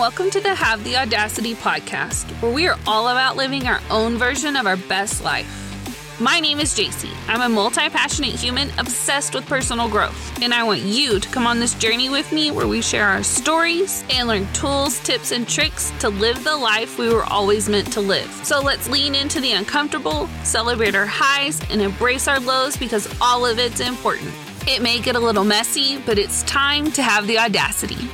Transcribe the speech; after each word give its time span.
welcome 0.00 0.30
to 0.30 0.40
the 0.40 0.54
Have 0.54 0.82
the 0.82 0.96
Audacity 0.96 1.54
podcast, 1.54 2.24
where 2.40 2.50
we 2.50 2.66
are 2.66 2.78
all 2.86 3.08
about 3.08 3.36
living 3.36 3.66
our 3.66 3.82
own 3.90 4.16
version 4.16 4.56
of 4.56 4.66
our 4.66 4.78
best 4.78 5.22
life. 5.22 6.18
My 6.18 6.40
name 6.40 6.58
is 6.58 6.74
Jacy. 6.74 7.10
I'm 7.28 7.42
a 7.42 7.50
multi 7.50 7.86
passionate 7.90 8.34
human 8.34 8.70
obsessed 8.78 9.34
with 9.34 9.44
personal 9.44 9.90
growth, 9.90 10.40
and 10.40 10.54
I 10.54 10.62
want 10.62 10.80
you 10.80 11.20
to 11.20 11.28
come 11.28 11.46
on 11.46 11.60
this 11.60 11.74
journey 11.74 12.08
with 12.08 12.32
me 12.32 12.50
where 12.50 12.66
we 12.66 12.80
share 12.80 13.08
our 13.08 13.22
stories 13.22 14.02
and 14.08 14.26
learn 14.26 14.50
tools, 14.54 14.98
tips, 15.00 15.32
and 15.32 15.46
tricks 15.46 15.92
to 16.00 16.08
live 16.08 16.44
the 16.44 16.56
life 16.56 16.98
we 16.98 17.12
were 17.12 17.24
always 17.24 17.68
meant 17.68 17.92
to 17.92 18.00
live. 18.00 18.30
So 18.42 18.58
let's 18.58 18.88
lean 18.88 19.14
into 19.14 19.38
the 19.38 19.52
uncomfortable, 19.52 20.28
celebrate 20.44 20.94
our 20.94 21.04
highs, 21.04 21.60
and 21.70 21.82
embrace 21.82 22.26
our 22.26 22.40
lows 22.40 22.74
because 22.74 23.06
all 23.20 23.44
of 23.44 23.58
it's 23.58 23.80
important. 23.80 24.32
It 24.66 24.80
may 24.80 24.98
get 24.98 25.14
a 25.14 25.20
little 25.20 25.44
messy, 25.44 25.98
but 25.98 26.18
it's 26.18 26.42
time 26.44 26.90
to 26.92 27.02
have 27.02 27.26
the 27.26 27.38
audacity. 27.38 28.08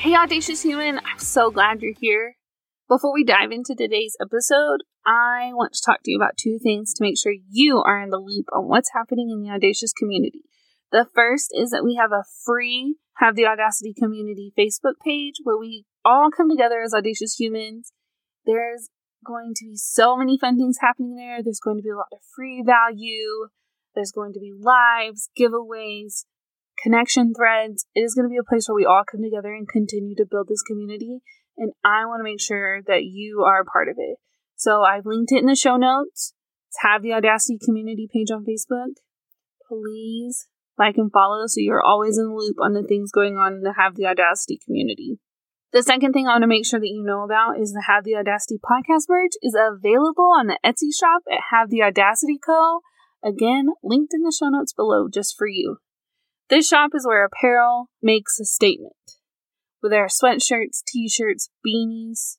Hey, 0.00 0.14
Audacious 0.14 0.62
Human, 0.62 0.98
I'm 1.04 1.18
so 1.18 1.50
glad 1.50 1.82
you're 1.82 1.92
here. 1.92 2.38
Before 2.88 3.12
we 3.12 3.22
dive 3.22 3.52
into 3.52 3.74
today's 3.74 4.16
episode, 4.18 4.78
I 5.04 5.50
want 5.52 5.74
to 5.74 5.82
talk 5.84 6.02
to 6.02 6.10
you 6.10 6.16
about 6.16 6.38
two 6.38 6.58
things 6.58 6.94
to 6.94 7.04
make 7.04 7.18
sure 7.18 7.34
you 7.50 7.82
are 7.82 8.00
in 8.00 8.08
the 8.08 8.16
loop 8.16 8.46
on 8.50 8.66
what's 8.66 8.92
happening 8.94 9.28
in 9.28 9.42
the 9.42 9.50
Audacious 9.50 9.92
community. 9.92 10.40
The 10.90 11.06
first 11.14 11.50
is 11.52 11.68
that 11.72 11.84
we 11.84 11.96
have 11.96 12.12
a 12.12 12.24
free 12.46 12.96
Have 13.18 13.36
the 13.36 13.44
Audacity 13.44 13.92
community 13.92 14.54
Facebook 14.58 14.94
page 15.04 15.34
where 15.44 15.58
we 15.58 15.84
all 16.02 16.30
come 16.34 16.48
together 16.48 16.80
as 16.80 16.94
audacious 16.94 17.38
humans. 17.38 17.92
There's 18.46 18.88
going 19.22 19.52
to 19.56 19.66
be 19.66 19.76
so 19.76 20.16
many 20.16 20.38
fun 20.38 20.56
things 20.56 20.78
happening 20.80 21.16
there. 21.16 21.42
There's 21.42 21.60
going 21.60 21.76
to 21.76 21.82
be 21.82 21.90
a 21.90 21.96
lot 21.96 22.08
of 22.10 22.20
free 22.34 22.62
value. 22.64 23.48
There's 23.94 24.12
going 24.12 24.32
to 24.32 24.40
be 24.40 24.54
lives, 24.58 25.28
giveaways, 25.38 26.24
connection 26.82 27.32
threads. 27.34 27.86
It 27.94 28.00
is 28.00 28.14
going 28.14 28.24
to 28.24 28.32
be 28.32 28.38
a 28.38 28.44
place 28.44 28.68
where 28.68 28.76
we 28.76 28.84
all 28.84 29.04
come 29.10 29.22
together 29.22 29.54
and 29.54 29.68
continue 29.68 30.14
to 30.16 30.26
build 30.28 30.48
this 30.48 30.62
community. 30.62 31.20
And 31.56 31.72
I 31.84 32.06
want 32.06 32.20
to 32.20 32.24
make 32.24 32.40
sure 32.40 32.82
that 32.86 33.04
you 33.04 33.44
are 33.46 33.60
a 33.60 33.64
part 33.64 33.88
of 33.88 33.96
it. 33.98 34.18
So 34.56 34.82
I've 34.82 35.06
linked 35.06 35.32
it 35.32 35.40
in 35.40 35.46
the 35.46 35.56
show 35.56 35.76
notes. 35.76 36.34
It's 36.68 36.78
have 36.82 37.02
the 37.02 37.12
Audacity 37.12 37.58
community 37.62 38.08
page 38.12 38.30
on 38.30 38.44
Facebook. 38.44 38.94
Please 39.68 40.48
like 40.78 40.96
and 40.96 41.12
follow 41.12 41.46
so 41.46 41.60
you're 41.60 41.82
always 41.82 42.16
in 42.16 42.28
the 42.28 42.34
loop 42.34 42.56
on 42.60 42.72
the 42.72 42.82
things 42.82 43.12
going 43.12 43.36
on 43.36 43.54
in 43.54 43.62
the 43.62 43.74
Have 43.76 43.96
the 43.96 44.06
Audacity 44.06 44.58
community. 44.64 45.18
The 45.72 45.82
second 45.82 46.12
thing 46.12 46.26
I 46.26 46.32
want 46.32 46.42
to 46.42 46.48
make 46.48 46.66
sure 46.66 46.80
that 46.80 46.88
you 46.88 47.04
know 47.04 47.22
about 47.22 47.60
is 47.60 47.72
the 47.72 47.84
Have 47.86 48.04
the 48.04 48.16
Audacity 48.16 48.58
podcast 48.58 49.04
merch 49.08 49.32
is 49.42 49.54
available 49.54 50.30
on 50.36 50.46
the 50.46 50.58
Etsy 50.64 50.90
shop 50.98 51.22
at 51.30 51.40
Have 51.50 51.70
the 51.70 51.82
Audacity 51.82 52.38
Co. 52.44 52.80
Again, 53.22 53.68
linked 53.84 54.14
in 54.14 54.22
the 54.22 54.34
show 54.36 54.48
notes 54.48 54.72
below 54.72 55.08
just 55.12 55.36
for 55.36 55.46
you. 55.46 55.76
This 56.50 56.66
shop 56.66 56.90
is 56.94 57.06
where 57.06 57.24
apparel 57.24 57.90
makes 58.02 58.40
a 58.40 58.44
statement. 58.44 58.92
With 59.80 59.92
our 59.92 60.08
sweatshirts, 60.08 60.82
t 60.86 61.08
shirts, 61.08 61.48
beanies, 61.64 62.38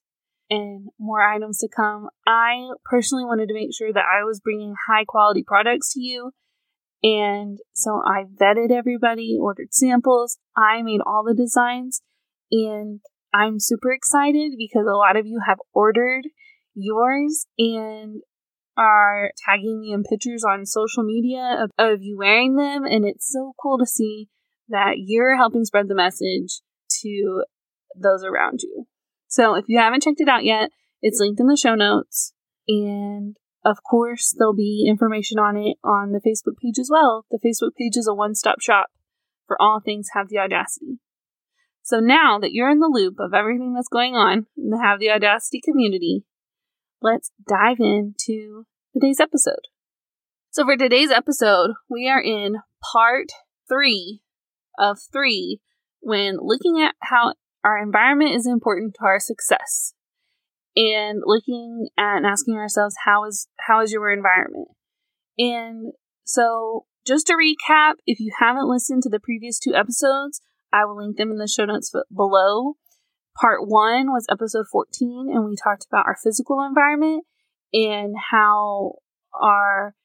and 0.49 0.89
more 0.99 1.21
items 1.21 1.59
to 1.59 1.69
come. 1.73 2.09
I 2.27 2.71
personally 2.83 3.23
wanted 3.23 3.47
to 3.47 3.53
make 3.53 3.73
sure 3.73 3.93
that 3.93 4.03
I 4.03 4.25
was 4.25 4.41
bringing 4.41 4.75
high 4.87 5.05
quality 5.05 5.43
products 5.47 5.93
to 5.93 6.01
you. 6.01 6.31
And 7.01 7.59
so 7.73 8.03
I 8.05 8.25
vetted 8.25 8.69
everybody, 8.69 9.37
ordered 9.39 9.73
samples, 9.73 10.37
I 10.57 10.81
made 10.83 10.99
all 11.03 11.23
the 11.25 11.33
designs, 11.33 12.01
and 12.51 12.99
I'm 13.33 13.59
super 13.59 13.91
excited 13.91 14.51
because 14.57 14.85
a 14.85 14.97
lot 14.97 15.15
of 15.15 15.25
you 15.25 15.39
have 15.47 15.57
ordered 15.73 16.25
yours 16.75 17.47
and 17.57 18.21
are 18.77 19.31
tagging 19.45 19.81
me 19.81 19.93
in 19.93 20.03
pictures 20.03 20.43
on 20.43 20.65
social 20.65 21.03
media 21.03 21.57
of, 21.63 21.71
of 21.77 22.01
you 22.01 22.17
wearing 22.17 22.55
them. 22.55 22.83
And 22.85 23.05
it's 23.05 23.31
so 23.31 23.53
cool 23.61 23.77
to 23.77 23.85
see 23.85 24.29
that 24.69 24.93
you're 24.97 25.37
helping 25.37 25.65
spread 25.65 25.87
the 25.87 25.95
message 25.95 26.61
to 27.01 27.43
those 27.95 28.23
around 28.23 28.61
you. 28.61 28.85
So 29.27 29.55
if 29.55 29.65
you 29.67 29.79
haven't 29.79 30.03
checked 30.03 30.21
it 30.21 30.29
out 30.29 30.43
yet, 30.43 30.69
it's 31.01 31.19
linked 31.19 31.39
in 31.39 31.47
the 31.47 31.57
show 31.57 31.75
notes. 31.75 32.33
And 32.67 33.35
of 33.63 33.77
course, 33.83 34.33
there'll 34.37 34.55
be 34.55 34.85
information 34.87 35.39
on 35.39 35.57
it 35.57 35.77
on 35.83 36.11
the 36.11 36.19
Facebook 36.19 36.57
page 36.61 36.79
as 36.79 36.89
well. 36.91 37.25
The 37.29 37.39
Facebook 37.39 37.75
page 37.77 37.95
is 37.95 38.07
a 38.07 38.13
one 38.13 38.35
stop 38.35 38.61
shop 38.61 38.87
for 39.47 39.61
all 39.61 39.79
things 39.83 40.09
Have 40.13 40.29
the 40.29 40.39
Audacity. 40.39 40.99
So 41.83 41.99
now 41.99 42.39
that 42.39 42.53
you're 42.53 42.69
in 42.69 42.79
the 42.79 42.91
loop 42.91 43.15
of 43.19 43.33
everything 43.33 43.73
that's 43.73 43.87
going 43.87 44.15
on 44.15 44.45
in 44.57 44.69
the 44.69 44.81
Have 44.81 44.99
the 44.99 45.11
Audacity 45.11 45.61
community, 45.63 46.23
let's 47.01 47.31
dive 47.47 47.79
into 47.79 48.65
today's 48.93 49.19
episode. 49.19 49.67
So 50.51 50.65
for 50.65 50.77
today's 50.77 51.11
episode, 51.11 51.71
we 51.89 52.07
are 52.09 52.21
in 52.21 52.57
part 52.93 53.27
three 53.67 54.21
of 54.77 54.99
three 55.11 55.59
when 56.01 56.37
looking 56.41 56.81
at 56.81 56.95
how 57.01 57.33
our 57.63 57.81
environment 57.81 58.35
is 58.35 58.47
important 58.47 58.95
to 58.95 59.05
our 59.05 59.19
success 59.19 59.93
and 60.75 61.21
looking 61.25 61.89
at 61.97 62.17
and 62.17 62.25
asking 62.25 62.55
ourselves 62.55 62.95
how 63.05 63.25
is 63.25 63.47
how 63.67 63.81
is 63.81 63.91
your 63.91 64.09
environment 64.09 64.69
and 65.37 65.91
so 66.23 66.85
just 67.05 67.27
to 67.27 67.33
recap 67.33 67.95
if 68.07 68.19
you 68.19 68.31
haven't 68.39 68.69
listened 68.69 69.03
to 69.03 69.09
the 69.09 69.19
previous 69.19 69.59
two 69.59 69.75
episodes 69.75 70.39
i 70.71 70.85
will 70.85 70.95
link 70.95 71.17
them 71.17 71.29
in 71.29 71.37
the 71.37 71.47
show 71.47 71.65
notes 71.65 71.93
below 72.15 72.75
part 73.39 73.67
one 73.67 74.11
was 74.11 74.25
episode 74.29 74.65
14 74.71 75.29
and 75.31 75.45
we 75.45 75.55
talked 75.55 75.85
about 75.89 76.05
our 76.05 76.17
physical 76.21 76.61
environment 76.61 77.25
and 77.73 78.15
how 78.31 78.95
our 79.33 79.95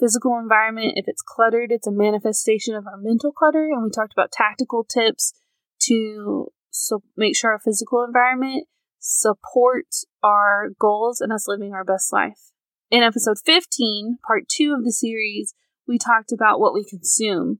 physical 0.00 0.38
environment 0.38 0.94
if 0.96 1.04
it's 1.06 1.22
cluttered 1.22 1.70
it's 1.70 1.86
a 1.86 1.92
manifestation 1.92 2.74
of 2.74 2.86
our 2.86 2.96
mental 2.96 3.30
clutter 3.30 3.68
and 3.70 3.82
we 3.82 3.90
talked 3.90 4.12
about 4.12 4.32
tactical 4.32 4.84
tips 4.84 5.32
to 5.80 6.48
so 6.70 7.02
make 7.16 7.36
sure 7.36 7.52
our 7.52 7.60
physical 7.60 8.02
environment 8.02 8.66
supports 9.02 10.06
our 10.22 10.70
goals 10.78 11.20
and 11.20 11.32
us 11.32 11.48
living 11.48 11.74
our 11.74 11.84
best 11.84 12.12
life. 12.12 12.52
In 12.90 13.02
episode 13.02 13.36
15, 13.44 14.18
part 14.26 14.48
two 14.48 14.74
of 14.76 14.84
the 14.84 14.92
series, 14.92 15.54
we 15.86 15.98
talked 15.98 16.32
about 16.32 16.60
what 16.60 16.72
we 16.72 16.84
consume. 16.84 17.58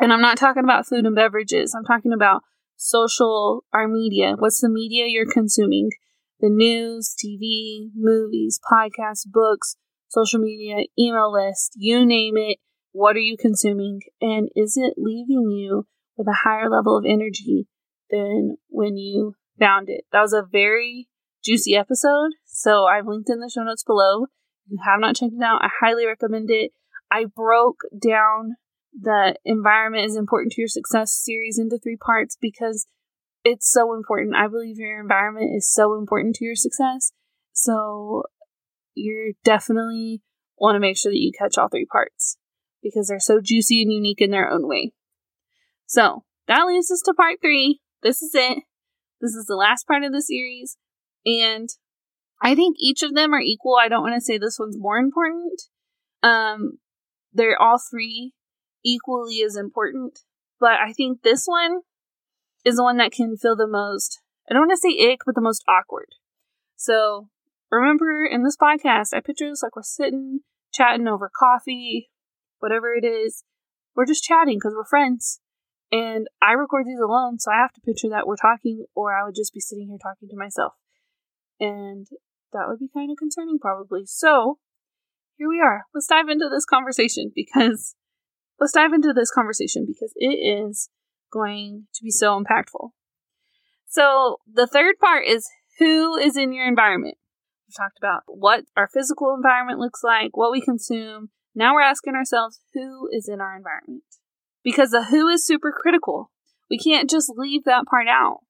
And 0.00 0.12
I'm 0.12 0.20
not 0.20 0.36
talking 0.36 0.64
about 0.64 0.86
food 0.86 1.06
and 1.06 1.14
beverages. 1.14 1.74
I'm 1.74 1.84
talking 1.84 2.12
about 2.12 2.42
social, 2.78 3.64
our 3.74 3.86
media. 3.86 4.36
What's 4.38 4.62
the 4.62 4.70
media 4.70 5.04
you're 5.06 5.30
consuming? 5.30 5.90
The 6.40 6.48
news, 6.48 7.14
TV, 7.22 7.90
movies, 7.94 8.58
podcasts, 8.72 9.26
books, 9.26 9.76
social 10.08 10.40
media, 10.40 10.86
email 10.98 11.30
list, 11.30 11.72
you 11.76 12.06
name 12.06 12.38
it. 12.38 12.56
What 12.92 13.16
are 13.16 13.20
you 13.20 13.36
consuming? 13.36 14.00
And 14.22 14.48
is 14.56 14.78
it 14.78 14.94
leaving 14.96 15.50
you 15.50 15.86
with 16.16 16.26
a 16.26 16.40
higher 16.44 16.70
level 16.70 16.96
of 16.96 17.04
energy 17.06 17.66
than 18.10 18.56
when 18.68 18.96
you 18.96 19.34
found 19.58 19.88
it. 19.88 20.04
That 20.12 20.20
was 20.20 20.32
a 20.32 20.42
very 20.42 21.08
juicy 21.44 21.76
episode, 21.76 22.32
so 22.44 22.84
I've 22.84 23.06
linked 23.06 23.30
in 23.30 23.40
the 23.40 23.50
show 23.52 23.62
notes 23.62 23.84
below. 23.84 24.24
If 24.66 24.72
you 24.72 24.78
have 24.84 25.00
not 25.00 25.16
checked 25.16 25.34
it 25.38 25.42
out, 25.42 25.62
I 25.62 25.68
highly 25.80 26.06
recommend 26.06 26.50
it. 26.50 26.72
I 27.10 27.24
broke 27.24 27.80
down 28.00 28.56
the 28.92 29.36
environment 29.44 30.04
is 30.04 30.16
important 30.16 30.52
to 30.52 30.60
your 30.60 30.68
success 30.68 31.12
series 31.12 31.58
into 31.58 31.78
three 31.78 31.96
parts 31.96 32.36
because 32.40 32.86
it's 33.44 33.70
so 33.70 33.94
important. 33.94 34.34
I 34.36 34.48
believe 34.48 34.78
your 34.78 35.00
environment 35.00 35.50
is 35.54 35.72
so 35.72 35.94
important 35.94 36.36
to 36.36 36.44
your 36.44 36.54
success. 36.54 37.12
So 37.52 38.24
you're 38.94 39.32
definitely 39.44 40.22
want 40.58 40.76
to 40.76 40.80
make 40.80 40.96
sure 40.96 41.12
that 41.12 41.18
you 41.18 41.32
catch 41.36 41.56
all 41.56 41.68
three 41.68 41.86
parts 41.86 42.38
because 42.82 43.08
they're 43.08 43.20
so 43.20 43.40
juicy 43.42 43.82
and 43.82 43.92
unique 43.92 44.20
in 44.20 44.30
their 44.30 44.50
own 44.50 44.66
way. 44.66 44.92
So 45.86 46.24
that 46.46 46.66
leads 46.66 46.90
us 46.90 47.02
to 47.04 47.14
part 47.14 47.40
three, 47.40 47.80
this 48.02 48.22
is 48.22 48.34
it. 48.34 48.58
This 49.20 49.32
is 49.32 49.46
the 49.46 49.56
last 49.56 49.86
part 49.86 50.04
of 50.04 50.12
the 50.12 50.22
series. 50.22 50.76
And 51.26 51.68
I 52.42 52.54
think 52.54 52.76
each 52.78 53.02
of 53.02 53.14
them 53.14 53.34
are 53.34 53.40
equal. 53.40 53.76
I 53.80 53.88
don't 53.88 54.02
want 54.02 54.14
to 54.14 54.20
say 54.20 54.38
this 54.38 54.58
one's 54.58 54.78
more 54.78 54.96
important. 54.96 55.60
Um, 56.22 56.78
they're 57.32 57.60
all 57.60 57.78
three 57.78 58.34
equally 58.88 59.42
as 59.42 59.56
important. 59.56 60.20
But 60.60 60.74
I 60.74 60.92
think 60.92 61.22
this 61.22 61.44
one 61.46 61.80
is 62.64 62.76
the 62.76 62.82
one 62.82 62.96
that 62.98 63.12
can 63.12 63.36
feel 63.36 63.56
the 63.56 63.68
most, 63.68 64.20
I 64.48 64.54
don't 64.54 64.68
want 64.68 64.72
to 64.72 64.76
say 64.76 65.12
ick, 65.12 65.20
but 65.24 65.34
the 65.34 65.40
most 65.40 65.64
awkward. 65.68 66.08
So 66.76 67.28
remember 67.70 68.24
in 68.24 68.42
this 68.44 68.56
podcast, 68.56 69.14
I 69.14 69.20
picture 69.20 69.48
this 69.48 69.62
like 69.62 69.76
we're 69.76 69.82
sitting, 69.82 70.40
chatting 70.72 71.06
over 71.06 71.30
coffee, 71.34 72.10
whatever 72.58 72.92
it 72.92 73.04
is. 73.04 73.44
We're 73.94 74.06
just 74.06 74.24
chatting 74.24 74.58
because 74.58 74.74
we're 74.76 74.84
friends. 74.84 75.40
And 75.90 76.26
I 76.42 76.52
record 76.52 76.84
these 76.86 77.00
alone, 77.00 77.38
so 77.38 77.50
I 77.50 77.56
have 77.56 77.72
to 77.72 77.80
picture 77.80 78.10
that 78.10 78.26
we're 78.26 78.36
talking, 78.36 78.84
or 78.94 79.14
I 79.14 79.24
would 79.24 79.34
just 79.34 79.54
be 79.54 79.60
sitting 79.60 79.88
here 79.88 79.98
talking 80.00 80.28
to 80.28 80.36
myself. 80.36 80.74
And 81.58 82.06
that 82.52 82.66
would 82.68 82.78
be 82.78 82.90
kind 82.92 83.10
of 83.10 83.16
concerning, 83.16 83.58
probably. 83.58 84.02
So, 84.04 84.58
here 85.36 85.48
we 85.48 85.60
are. 85.60 85.84
Let's 85.94 86.06
dive 86.06 86.28
into 86.28 86.48
this 86.50 86.66
conversation 86.66 87.32
because 87.34 87.94
let's 88.60 88.72
dive 88.72 88.92
into 88.92 89.12
this 89.12 89.30
conversation 89.30 89.84
because 89.86 90.12
it 90.16 90.36
is 90.36 90.88
going 91.32 91.86
to 91.94 92.02
be 92.02 92.10
so 92.10 92.42
impactful. 92.42 92.90
So, 93.86 94.38
the 94.52 94.66
third 94.66 94.96
part 95.00 95.24
is 95.26 95.48
who 95.78 96.16
is 96.16 96.36
in 96.36 96.52
your 96.52 96.66
environment. 96.66 97.16
We've 97.66 97.76
talked 97.76 97.98
about 97.98 98.22
what 98.26 98.64
our 98.76 98.88
physical 98.88 99.34
environment 99.34 99.78
looks 99.78 100.02
like, 100.02 100.36
what 100.36 100.52
we 100.52 100.60
consume. 100.60 101.30
Now 101.54 101.74
we're 101.74 101.82
asking 101.82 102.14
ourselves 102.14 102.60
who 102.74 103.08
is 103.12 103.28
in 103.28 103.40
our 103.40 103.56
environment 103.56 104.04
because 104.64 104.90
the 104.90 105.04
who 105.04 105.28
is 105.28 105.46
super 105.46 105.72
critical. 105.72 106.30
We 106.70 106.78
can't 106.78 107.08
just 107.08 107.32
leave 107.34 107.64
that 107.64 107.86
part 107.86 108.08
out. 108.08 108.40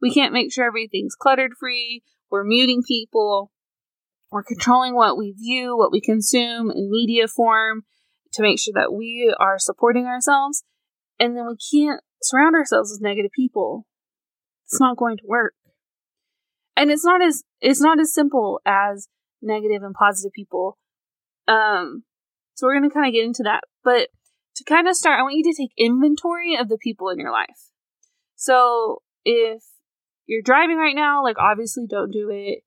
We 0.00 0.12
can't 0.12 0.32
make 0.32 0.52
sure 0.52 0.66
everything's 0.66 1.14
cluttered 1.14 1.52
free. 1.58 2.02
We're 2.30 2.44
muting 2.44 2.82
people. 2.86 3.50
We're 4.30 4.42
controlling 4.42 4.94
what 4.94 5.16
we 5.16 5.32
view, 5.32 5.76
what 5.76 5.92
we 5.92 6.00
consume 6.00 6.70
in 6.70 6.90
media 6.90 7.28
form 7.28 7.84
to 8.34 8.42
make 8.42 8.60
sure 8.60 8.74
that 8.74 8.92
we 8.92 9.34
are 9.38 9.58
supporting 9.58 10.06
ourselves. 10.06 10.64
And 11.18 11.36
then 11.36 11.46
we 11.46 11.56
can't 11.56 12.00
surround 12.22 12.54
ourselves 12.54 12.90
with 12.90 13.02
negative 13.02 13.30
people. 13.34 13.86
It's 14.66 14.80
not 14.80 14.96
going 14.96 15.16
to 15.18 15.24
work. 15.26 15.54
And 16.76 16.90
it's 16.90 17.04
not 17.04 17.22
as 17.22 17.44
it's 17.60 17.80
not 17.80 18.00
as 18.00 18.12
simple 18.12 18.60
as 18.66 19.08
negative 19.40 19.82
and 19.82 19.94
positive 19.94 20.32
people. 20.32 20.78
Um 21.46 22.04
so 22.54 22.66
we're 22.66 22.78
going 22.78 22.88
to 22.88 22.94
kind 22.94 23.06
of 23.06 23.12
get 23.12 23.24
into 23.24 23.42
that. 23.44 23.62
But 23.82 24.08
to 24.56 24.64
kind 24.64 24.88
of 24.88 24.96
start, 24.96 25.18
I 25.18 25.22
want 25.22 25.34
you 25.34 25.42
to 25.44 25.56
take 25.56 25.72
inventory 25.76 26.56
of 26.56 26.68
the 26.68 26.78
people 26.78 27.08
in 27.10 27.18
your 27.18 27.32
life. 27.32 27.70
So 28.36 29.02
if 29.24 29.62
you're 30.26 30.42
driving 30.42 30.76
right 30.76 30.94
now, 30.94 31.22
like 31.22 31.38
obviously 31.38 31.86
don't 31.88 32.10
do 32.10 32.30
it. 32.30 32.60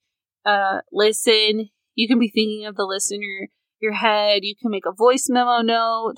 Uh, 0.46 0.82
listen. 0.92 1.70
You 1.96 2.08
can 2.08 2.20
be 2.20 2.30
thinking 2.30 2.66
of 2.66 2.76
the 2.76 2.86
list 2.86 3.12
in 3.12 3.22
your 3.80 3.94
head. 3.94 4.44
You 4.44 4.56
can 4.60 4.72
make 4.72 4.86
a 4.86 4.92
voice 4.92 5.28
memo 5.30 5.62
note. 5.62 6.16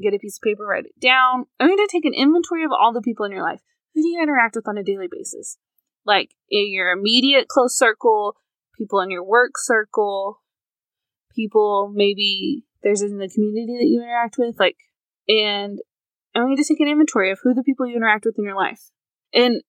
Get 0.00 0.14
a 0.14 0.18
piece 0.18 0.38
of 0.38 0.42
paper, 0.42 0.66
write 0.66 0.84
it 0.84 1.00
down. 1.00 1.46
I'm 1.58 1.68
going 1.68 1.78
to 1.78 1.88
take 1.90 2.04
an 2.04 2.12
inventory 2.14 2.64
of 2.64 2.70
all 2.70 2.92
the 2.92 3.00
people 3.00 3.24
in 3.24 3.32
your 3.32 3.42
life. 3.42 3.60
Who 3.94 4.02
do 4.02 4.08
you 4.08 4.22
interact 4.22 4.54
with 4.54 4.68
on 4.68 4.76
a 4.76 4.82
daily 4.82 5.08
basis? 5.10 5.56
Like 6.04 6.34
in 6.50 6.70
your 6.70 6.90
immediate 6.90 7.48
close 7.48 7.76
circle, 7.76 8.36
people 8.76 9.00
in 9.00 9.10
your 9.10 9.24
work 9.24 9.52
circle, 9.56 10.42
people 11.34 11.90
maybe 11.94 12.64
there's 12.82 13.02
in 13.02 13.18
the 13.18 13.28
community 13.28 13.78
that 13.78 13.86
you 13.86 14.02
interact 14.02 14.36
with, 14.38 14.60
like, 14.60 14.76
and 15.28 15.78
I 16.34 16.40
want 16.40 16.50
you 16.52 16.56
to 16.58 16.68
take 16.68 16.80
an 16.80 16.88
inventory 16.88 17.30
of 17.30 17.40
who 17.42 17.54
the 17.54 17.64
people 17.64 17.86
you 17.86 17.96
interact 17.96 18.26
with 18.26 18.38
in 18.38 18.44
your 18.44 18.54
life. 18.54 18.90
And 19.32 19.62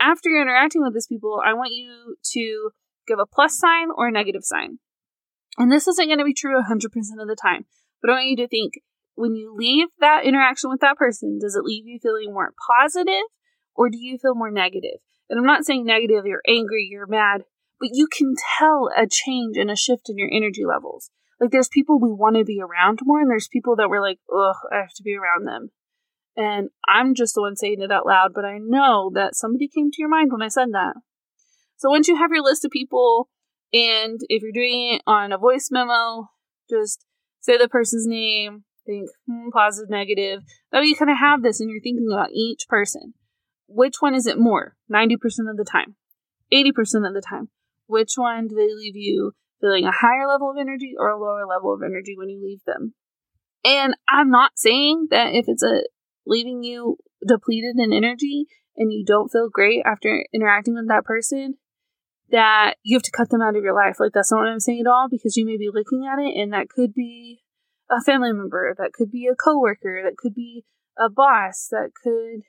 after 0.00 0.30
you're 0.30 0.42
interacting 0.42 0.82
with 0.82 0.94
these 0.94 1.06
people, 1.06 1.40
I 1.44 1.52
want 1.52 1.72
you 1.72 2.16
to 2.32 2.70
give 3.06 3.18
a 3.18 3.26
plus 3.26 3.58
sign 3.58 3.88
or 3.94 4.08
a 4.08 4.12
negative 4.12 4.44
sign. 4.44 4.78
And 5.58 5.70
this 5.70 5.86
isn't 5.86 6.06
going 6.06 6.18
to 6.18 6.24
be 6.24 6.34
true 6.34 6.60
100% 6.60 6.84
of 7.20 7.28
the 7.28 7.36
time, 7.40 7.66
but 8.02 8.10
I 8.10 8.14
want 8.14 8.26
you 8.26 8.36
to 8.38 8.48
think 8.48 8.74
when 9.14 9.34
you 9.34 9.54
leave 9.56 9.88
that 10.00 10.24
interaction 10.24 10.70
with 10.70 10.80
that 10.80 10.96
person, 10.96 11.38
does 11.40 11.54
it 11.54 11.64
leave 11.64 11.86
you 11.86 11.98
feeling 12.02 12.32
more 12.32 12.52
positive 12.68 13.24
or 13.74 13.88
do 13.88 13.98
you 13.98 14.18
feel 14.18 14.34
more 14.34 14.50
negative? 14.50 14.98
And 15.30 15.38
I'm 15.38 15.46
not 15.46 15.64
saying 15.64 15.84
negative, 15.84 16.26
you're 16.26 16.42
angry, 16.46 16.88
you're 16.90 17.06
mad, 17.06 17.42
but 17.80 17.90
you 17.92 18.06
can 18.06 18.34
tell 18.58 18.90
a 18.96 19.06
change 19.10 19.56
and 19.56 19.70
a 19.70 19.76
shift 19.76 20.08
in 20.08 20.18
your 20.18 20.28
energy 20.32 20.64
levels. 20.64 21.10
Like 21.40 21.50
there's 21.50 21.68
people 21.68 22.00
we 22.00 22.12
want 22.12 22.36
to 22.36 22.44
be 22.44 22.60
around 22.60 23.00
more, 23.02 23.20
and 23.20 23.30
there's 23.30 23.48
people 23.48 23.76
that 23.76 23.88
we're 23.88 24.00
like, 24.00 24.18
ugh, 24.32 24.56
I 24.72 24.76
have 24.76 24.94
to 24.96 25.02
be 25.02 25.16
around 25.16 25.46
them. 25.46 25.70
And 26.36 26.70
I'm 26.88 27.14
just 27.14 27.34
the 27.34 27.42
one 27.42 27.56
saying 27.56 27.80
it 27.80 27.92
out 27.92 28.06
loud, 28.06 28.32
but 28.34 28.44
I 28.44 28.58
know 28.58 29.10
that 29.14 29.36
somebody 29.36 29.68
came 29.68 29.90
to 29.90 30.00
your 30.00 30.08
mind 30.08 30.30
when 30.32 30.42
I 30.42 30.48
said 30.48 30.68
that. 30.72 30.94
So 31.76 31.90
once 31.90 32.08
you 32.08 32.16
have 32.16 32.30
your 32.30 32.42
list 32.42 32.64
of 32.64 32.70
people, 32.70 33.28
and 33.72 34.20
if 34.28 34.42
you're 34.42 34.52
doing 34.52 34.94
it 34.94 35.02
on 35.06 35.32
a 35.32 35.38
voice 35.38 35.68
memo, 35.70 36.28
just 36.70 37.04
say 37.40 37.58
the 37.58 37.68
person's 37.68 38.06
name, 38.06 38.64
think 38.86 39.08
hmm, 39.26 39.48
positive, 39.52 39.90
negative. 39.90 40.42
That 40.72 40.80
way 40.80 40.86
you 40.86 40.96
kind 40.96 41.10
of 41.10 41.18
have 41.18 41.42
this 41.42 41.60
and 41.60 41.70
you're 41.70 41.80
thinking 41.80 42.08
about 42.10 42.30
each 42.32 42.66
person. 42.68 43.14
Which 43.66 43.96
one 44.00 44.14
is 44.14 44.26
it 44.26 44.38
more? 44.38 44.76
90% 44.92 45.14
of 45.50 45.56
the 45.56 45.66
time, 45.70 45.96
80% 46.52 47.06
of 47.06 47.14
the 47.14 47.22
time. 47.26 47.48
Which 47.86 48.12
one 48.16 48.48
do 48.48 48.54
they 48.54 48.72
leave 48.72 48.96
you 48.96 49.32
feeling 49.60 49.84
a 49.84 49.92
higher 49.92 50.26
level 50.26 50.50
of 50.50 50.56
energy 50.58 50.94
or 50.98 51.08
a 51.08 51.20
lower 51.20 51.46
level 51.46 51.74
of 51.74 51.82
energy 51.82 52.14
when 52.16 52.28
you 52.28 52.42
leave 52.42 52.60
them? 52.66 52.94
And 53.64 53.94
I'm 54.08 54.30
not 54.30 54.52
saying 54.56 55.08
that 55.10 55.34
if 55.34 55.46
it's 55.48 55.62
a 55.62 55.84
leaving 56.26 56.62
you 56.62 56.98
depleted 57.26 57.78
in 57.78 57.92
energy 57.92 58.46
and 58.76 58.92
you 58.92 59.04
don't 59.06 59.30
feel 59.30 59.48
great 59.50 59.82
after 59.84 60.26
interacting 60.32 60.74
with 60.74 60.88
that 60.88 61.04
person, 61.04 61.54
that 62.34 62.74
you 62.82 62.96
have 62.96 63.02
to 63.02 63.12
cut 63.12 63.30
them 63.30 63.40
out 63.40 63.54
of 63.54 63.62
your 63.62 63.76
life. 63.76 64.00
Like, 64.00 64.10
that's 64.12 64.32
not 64.32 64.38
what 64.40 64.48
I'm 64.48 64.58
saying 64.58 64.80
at 64.80 64.90
all, 64.90 65.06
because 65.08 65.36
you 65.36 65.46
may 65.46 65.56
be 65.56 65.70
looking 65.72 66.04
at 66.04 66.18
it 66.18 66.34
and 66.36 66.52
that 66.52 66.68
could 66.68 66.92
be 66.92 67.42
a 67.88 68.02
family 68.02 68.32
member, 68.32 68.74
that 68.76 68.92
could 68.92 69.12
be 69.12 69.28
a 69.30 69.36
coworker, 69.36 70.02
that 70.02 70.16
could 70.16 70.34
be 70.34 70.64
a 70.98 71.08
boss, 71.08 71.68
that 71.70 71.90
could 71.94 72.42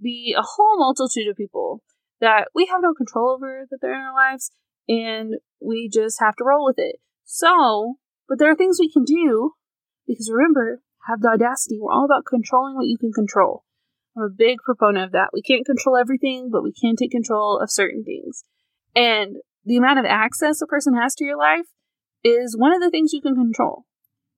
be 0.00 0.36
a 0.38 0.42
whole 0.42 0.78
multitude 0.78 1.26
of 1.28 1.36
people 1.36 1.82
that 2.20 2.46
we 2.54 2.66
have 2.66 2.80
no 2.80 2.94
control 2.94 3.30
over 3.34 3.66
that 3.68 3.78
they're 3.82 3.94
in 3.94 4.00
our 4.00 4.14
lives 4.14 4.52
and 4.88 5.34
we 5.60 5.90
just 5.92 6.20
have 6.20 6.36
to 6.36 6.44
roll 6.44 6.64
with 6.64 6.78
it. 6.78 6.96
So, 7.24 7.96
but 8.28 8.38
there 8.38 8.50
are 8.50 8.56
things 8.56 8.78
we 8.78 8.92
can 8.92 9.04
do 9.04 9.52
because 10.06 10.30
remember, 10.32 10.82
have 11.08 11.20
the 11.20 11.28
audacity. 11.28 11.78
We're 11.80 11.92
all 11.92 12.04
about 12.04 12.24
controlling 12.24 12.76
what 12.76 12.86
you 12.86 12.98
can 12.98 13.12
control. 13.12 13.64
I'm 14.16 14.22
a 14.22 14.28
big 14.30 14.58
proponent 14.64 15.06
of 15.06 15.12
that. 15.12 15.30
We 15.32 15.42
can't 15.42 15.66
control 15.66 15.96
everything, 15.96 16.50
but 16.52 16.62
we 16.62 16.72
can 16.72 16.94
take 16.94 17.10
control 17.10 17.58
of 17.58 17.70
certain 17.70 18.04
things. 18.04 18.44
And 18.94 19.36
the 19.64 19.76
amount 19.76 19.98
of 19.98 20.04
access 20.04 20.60
a 20.60 20.66
person 20.66 20.94
has 20.94 21.14
to 21.16 21.24
your 21.24 21.38
life 21.38 21.66
is 22.22 22.56
one 22.56 22.72
of 22.72 22.80
the 22.80 22.90
things 22.90 23.12
you 23.12 23.20
can 23.20 23.34
control. 23.34 23.84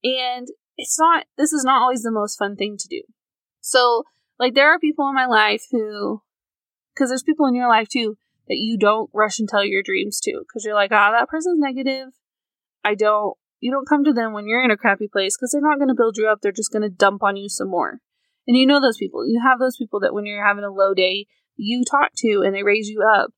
And 0.03 0.49
it's 0.77 0.99
not, 0.99 1.25
this 1.37 1.53
is 1.53 1.65
not 1.65 1.81
always 1.81 2.03
the 2.03 2.11
most 2.11 2.39
fun 2.39 2.57
thing 2.57 2.77
to 2.79 2.89
do. 2.89 3.03
So, 3.61 4.05
like, 4.39 4.55
there 4.55 4.71
are 4.71 4.79
people 4.79 5.09
in 5.09 5.15
my 5.15 5.27
life 5.27 5.65
who, 5.71 6.23
because 6.95 7.11
there's 7.11 7.23
people 7.23 7.47
in 7.47 7.55
your 7.55 7.69
life 7.69 7.89
too 7.89 8.17
that 8.49 8.57
you 8.57 8.79
don't 8.79 9.11
rush 9.13 9.39
and 9.39 9.49
tell 9.49 9.65
your 9.65 9.83
dreams 9.83 10.21
to, 10.21 10.33
because 10.41 10.65
you're 10.65 10.75
like, 10.75 10.91
ah, 10.93 11.09
oh, 11.09 11.13
that 11.19 11.29
person's 11.29 11.59
negative. 11.59 12.09
I 12.85 12.95
don't, 12.95 13.37
you 13.61 13.73
don't 13.73 13.89
come 13.89 14.05
to 14.05 14.13
them 14.13 14.33
when 14.33 14.47
you're 14.47 14.63
in 14.63 14.71
a 14.71 14.77
crappy 14.77 15.09
place 15.09 15.37
because 15.37 15.51
they're 15.51 15.61
not 15.61 15.79
going 15.79 15.89
to 15.89 15.95
build 15.95 16.17
you 16.17 16.29
up. 16.29 16.41
They're 16.41 16.53
just 16.53 16.73
going 16.73 16.83
to 16.83 16.91
dump 16.91 17.23
on 17.23 17.37
you 17.37 17.49
some 17.49 17.69
more. 17.69 17.99
And 18.47 18.57
you 18.57 18.67
know 18.67 18.81
those 18.81 18.99
people. 18.99 19.27
You 19.27 19.41
have 19.45 19.59
those 19.59 19.77
people 19.77 20.01
that 20.01 20.15
when 20.15 20.27
you're 20.27 20.47
having 20.47 20.63
a 20.63 20.71
low 20.71 20.95
day, 20.95 21.27
you 21.57 21.83
talk 21.85 22.11
to 22.19 22.43
and 22.45 22.55
they 22.55 22.63
raise 22.63 22.89
you 22.89 23.03
up 23.03 23.31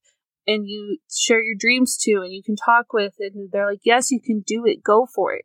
and 0.49 0.67
you 0.67 0.97
share 1.15 1.43
your 1.43 1.55
dreams 1.57 1.99
to 2.01 2.23
and 2.23 2.33
you 2.33 2.43
can 2.43 2.57
talk 2.57 2.95
with 2.95 3.13
and 3.21 3.51
they're 3.53 3.71
like, 3.71 3.83
yes, 3.85 4.11
you 4.11 4.19
can 4.19 4.43
do 4.45 4.65
it. 4.65 4.83
Go 4.83 5.07
for 5.15 5.35
it. 5.35 5.45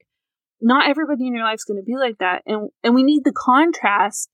Not 0.62 0.90
everybody 0.90 1.28
in 1.28 1.36
your 1.36 1.44
life 1.44 1.56
is 1.56 1.66
going 1.66 1.78
to 1.80 1.86
be 1.86 1.98
like 1.98 2.20
that. 2.20 2.42
And, 2.46 2.70
and 2.84 2.96
we 2.96 3.04
need 3.04 3.24
the 3.26 3.34
contrast 3.36 4.30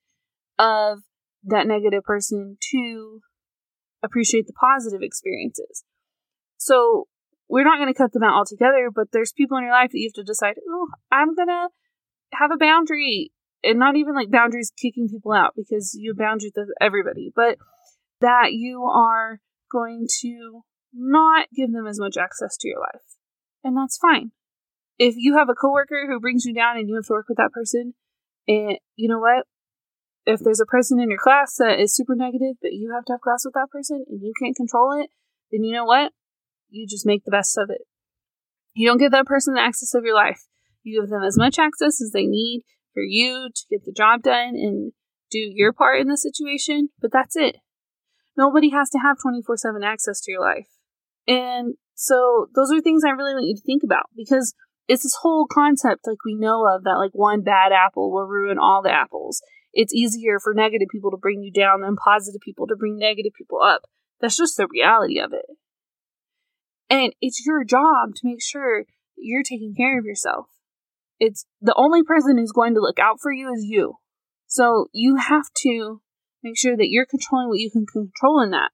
of 0.59 0.99
that 1.43 1.65
negative 1.65 2.03
person 2.03 2.57
to 2.71 3.21
appreciate 4.03 4.45
the 4.45 4.53
positive 4.53 5.01
experiences. 5.01 5.83
So 6.57 7.07
we're 7.49 7.63
not 7.63 7.79
going 7.79 7.91
to 7.91 7.97
cut 7.97 8.13
them 8.13 8.21
out 8.21 8.35
altogether, 8.35 8.91
but 8.93 9.07
there's 9.11 9.33
people 9.33 9.57
in 9.57 9.63
your 9.63 9.73
life 9.73 9.89
that 9.91 9.97
you 9.97 10.09
have 10.09 10.23
to 10.23 10.31
decide, 10.31 10.57
oh, 10.69 10.89
I'm 11.11 11.33
going 11.33 11.47
to 11.47 11.69
have 12.33 12.51
a 12.51 12.57
boundary. 12.57 13.31
And 13.63 13.79
not 13.79 13.97
even 13.97 14.13
like 14.13 14.31
boundaries 14.31 14.71
kicking 14.79 15.09
people 15.09 15.33
out 15.33 15.53
because 15.57 15.93
you 15.93 16.11
have 16.11 16.17
boundaries 16.17 16.53
with 16.55 16.69
everybody, 16.79 17.33
but 17.35 17.57
that 18.21 18.53
you 18.53 18.83
are 18.83 19.41
going 19.71 20.07
to 20.21 20.61
not 20.93 21.47
give 21.55 21.71
them 21.71 21.87
as 21.87 21.99
much 21.99 22.17
access 22.17 22.57
to 22.57 22.67
your 22.67 22.79
life. 22.79 23.01
And 23.63 23.77
that's 23.77 23.97
fine. 23.97 24.31
If 24.97 25.15
you 25.17 25.37
have 25.37 25.49
a 25.49 25.55
coworker 25.55 26.07
who 26.07 26.19
brings 26.19 26.45
you 26.45 26.53
down 26.53 26.77
and 26.77 26.89
you 26.89 26.95
have 26.95 27.05
to 27.05 27.13
work 27.13 27.27
with 27.29 27.37
that 27.37 27.51
person, 27.51 27.93
and 28.47 28.77
you 28.95 29.07
know 29.07 29.19
what? 29.19 29.45
If 30.25 30.41
there's 30.41 30.59
a 30.59 30.65
person 30.65 30.99
in 30.99 31.09
your 31.09 31.19
class 31.19 31.55
that 31.57 31.79
is 31.79 31.95
super 31.95 32.15
negative, 32.15 32.55
but 32.61 32.73
you 32.73 32.91
have 32.93 33.05
to 33.05 33.13
have 33.13 33.21
class 33.21 33.43
with 33.45 33.53
that 33.53 33.69
person 33.71 34.03
and 34.07 34.21
you 34.21 34.33
can't 34.41 34.55
control 34.55 34.99
it, 34.99 35.09
then 35.51 35.63
you 35.63 35.73
know 35.73 35.85
what? 35.85 36.11
you 36.69 36.87
just 36.87 37.05
make 37.05 37.25
the 37.25 37.31
best 37.31 37.57
of 37.57 37.69
it. 37.69 37.81
You 38.73 38.87
don't 38.87 38.97
give 38.97 39.11
that 39.11 39.25
person 39.25 39.53
the 39.53 39.61
access 39.61 39.93
of 39.93 40.03
your 40.03 40.15
life. 40.15 40.41
You 40.83 41.01
give 41.01 41.09
them 41.09 41.23
as 41.23 41.37
much 41.37 41.59
access 41.59 42.01
as 42.01 42.11
they 42.13 42.25
need 42.25 42.63
for 42.93 43.03
you 43.03 43.49
to 43.53 43.61
get 43.69 43.83
the 43.85 43.91
job 43.91 44.21
done 44.23 44.55
and 44.55 44.93
do 45.31 45.39
your 45.39 45.73
part 45.73 45.99
in 45.99 46.07
the 46.07 46.17
situation, 46.17 46.89
but 47.01 47.11
that's 47.11 47.35
it. 47.35 47.57
Nobody 48.39 48.69
has 48.69 48.89
to 48.91 48.99
have 48.99 49.17
24 49.21 49.57
7 49.57 49.83
access 49.83 50.21
to 50.21 50.31
your 50.31 50.39
life. 50.39 50.69
And 51.27 51.73
so 51.93 52.47
those 52.55 52.71
are 52.71 52.79
things 52.79 53.03
I 53.03 53.09
really 53.09 53.33
want 53.33 53.47
you 53.47 53.55
to 53.55 53.61
think 53.61 53.83
about 53.83 54.05
because 54.15 54.53
it's 54.87 55.03
this 55.03 55.17
whole 55.21 55.45
concept 55.45 56.07
like 56.07 56.23
we 56.25 56.35
know 56.35 56.65
of 56.65 56.85
that 56.85 56.99
like 56.99 57.11
one 57.11 57.41
bad 57.41 57.73
apple 57.73 58.13
will 58.13 58.23
ruin 58.23 58.57
all 58.57 58.81
the 58.81 58.93
apples. 58.93 59.41
It's 59.73 59.93
easier 59.93 60.39
for 60.39 60.53
negative 60.53 60.87
people 60.89 61.11
to 61.11 61.17
bring 61.17 61.43
you 61.43 61.51
down 61.51 61.81
than 61.81 61.97
positive 61.97 62.39
people 62.39 62.65
to 62.67 62.77
bring 62.77 62.97
negative 62.97 63.33
people 63.37 63.59
up. 63.61 63.81
That's 64.21 64.37
just 64.37 64.55
the 64.55 64.69
reality 64.71 65.19
of 65.19 65.33
it. 65.33 65.45
And 66.89 67.11
it's 67.19 67.45
your 67.45 67.65
job 67.65 68.15
to 68.15 68.21
make 68.23 68.41
sure 68.41 68.85
you're 69.17 69.43
taking 69.43 69.75
care 69.75 69.99
of 69.99 70.05
yourself. 70.05 70.45
It's 71.19 71.45
the 71.61 71.75
only 71.75 72.03
person 72.03 72.37
who's 72.37 72.53
going 72.53 72.73
to 72.75 72.79
look 72.79 72.99
out 72.99 73.19
for 73.21 73.33
you 73.33 73.53
is 73.53 73.65
you. 73.65 73.95
So 74.47 74.87
you 74.93 75.17
have 75.17 75.47
to 75.63 76.01
make 76.43 76.57
sure 76.57 76.75
that 76.75 76.89
you're 76.89 77.05
controlling 77.05 77.49
what 77.49 77.59
you 77.59 77.71
can 77.71 77.85
control 77.85 78.41
in 78.41 78.51
that. 78.51 78.71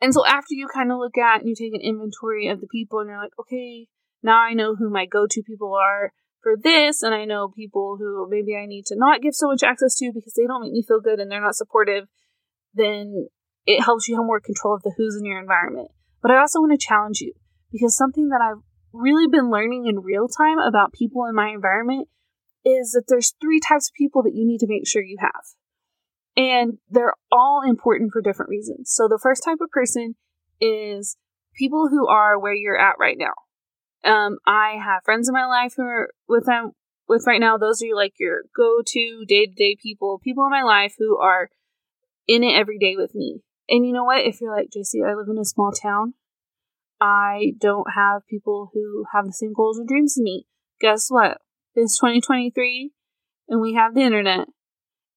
And 0.00 0.12
so 0.12 0.26
after 0.26 0.54
you 0.54 0.68
kind 0.68 0.92
of 0.92 0.98
look 0.98 1.16
at 1.16 1.40
and 1.40 1.48
you 1.48 1.54
take 1.54 1.74
an 1.74 1.80
inventory 1.80 2.48
of 2.48 2.60
the 2.60 2.66
people 2.66 3.00
and 3.00 3.08
you're 3.08 3.22
like, 3.22 3.32
okay, 3.40 3.88
now 4.22 4.38
I 4.38 4.52
know 4.54 4.74
who 4.74 4.90
my 4.90 5.06
go 5.06 5.26
to 5.28 5.42
people 5.42 5.74
are 5.74 6.12
for 6.42 6.56
this, 6.62 7.02
and 7.02 7.14
I 7.14 7.24
know 7.24 7.48
people 7.48 7.96
who 7.98 8.28
maybe 8.28 8.54
I 8.54 8.66
need 8.66 8.84
to 8.86 8.96
not 8.96 9.22
give 9.22 9.34
so 9.34 9.48
much 9.48 9.62
access 9.62 9.96
to 9.96 10.12
because 10.14 10.34
they 10.34 10.46
don't 10.46 10.62
make 10.62 10.72
me 10.72 10.84
feel 10.86 11.00
good 11.00 11.18
and 11.18 11.30
they're 11.30 11.40
not 11.40 11.56
supportive, 11.56 12.06
then 12.74 13.28
it 13.66 13.82
helps 13.82 14.08
you 14.08 14.16
have 14.16 14.26
more 14.26 14.40
control 14.40 14.74
of 14.74 14.82
the 14.82 14.92
who's 14.96 15.16
in 15.16 15.24
your 15.24 15.40
environment. 15.40 15.88
But 16.20 16.32
I 16.32 16.38
also 16.38 16.60
want 16.60 16.78
to 16.78 16.86
challenge 16.86 17.20
you 17.20 17.32
because 17.72 17.96
something 17.96 18.28
that 18.28 18.42
I've 18.42 18.62
really 18.92 19.26
been 19.26 19.50
learning 19.50 19.86
in 19.86 20.00
real 20.00 20.28
time 20.28 20.58
about 20.58 20.92
people 20.92 21.24
in 21.24 21.34
my 21.34 21.48
environment 21.48 22.08
is 22.64 22.92
that 22.92 23.04
there's 23.08 23.34
three 23.40 23.60
types 23.60 23.88
of 23.88 23.94
people 23.94 24.22
that 24.22 24.34
you 24.34 24.46
need 24.46 24.60
to 24.60 24.68
make 24.68 24.86
sure 24.86 25.02
you 25.02 25.16
have. 25.20 25.44
And 26.36 26.78
they're 26.90 27.14
all 27.30 27.62
important 27.66 28.12
for 28.12 28.20
different 28.20 28.50
reasons. 28.50 28.90
So 28.92 29.06
the 29.08 29.20
first 29.22 29.44
type 29.44 29.58
of 29.60 29.70
person 29.70 30.16
is 30.60 31.16
people 31.54 31.88
who 31.88 32.08
are 32.08 32.38
where 32.38 32.54
you're 32.54 32.78
at 32.78 32.96
right 32.98 33.16
now. 33.18 33.34
Um, 34.04 34.38
I 34.46 34.76
have 34.84 35.04
friends 35.04 35.28
in 35.28 35.32
my 35.32 35.46
life 35.46 35.74
who 35.76 35.84
are 35.84 36.10
with 36.28 36.46
them 36.46 36.72
with 37.08 37.24
right 37.26 37.40
now. 37.40 37.56
Those 37.56 37.82
are 37.82 37.94
like 37.94 38.14
your 38.18 38.42
go 38.54 38.80
to 38.84 39.24
day 39.26 39.46
to 39.46 39.52
day 39.52 39.76
people, 39.80 40.18
people 40.22 40.44
in 40.44 40.50
my 40.50 40.62
life 40.62 40.94
who 40.98 41.18
are 41.18 41.48
in 42.26 42.42
it 42.42 42.54
every 42.54 42.78
day 42.78 42.96
with 42.96 43.14
me. 43.14 43.42
And 43.68 43.86
you 43.86 43.92
know 43.92 44.04
what? 44.04 44.26
If 44.26 44.40
you're 44.40 44.54
like 44.54 44.70
Jacy, 44.72 45.02
I 45.02 45.14
live 45.14 45.28
in 45.28 45.38
a 45.38 45.44
small 45.44 45.72
town. 45.72 46.14
I 47.00 47.52
don't 47.58 47.88
have 47.94 48.26
people 48.28 48.70
who 48.72 49.04
have 49.12 49.26
the 49.26 49.32
same 49.32 49.52
goals 49.52 49.78
or 49.78 49.84
dreams 49.84 50.18
as 50.18 50.22
me. 50.22 50.46
Guess 50.80 51.08
what? 51.08 51.38
It's 51.74 51.98
2023 51.98 52.92
and 53.48 53.60
we 53.60 53.74
have 53.74 53.94
the 53.94 54.02
internet 54.02 54.48